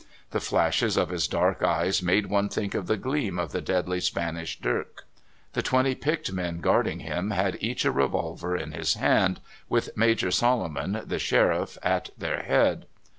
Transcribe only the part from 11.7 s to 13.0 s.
at their head.